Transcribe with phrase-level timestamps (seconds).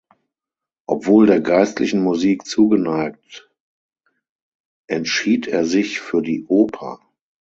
[0.87, 3.51] Obwohl der geistlichen Musik zugeneigt,
[4.87, 6.99] entschied er sich für die Oper.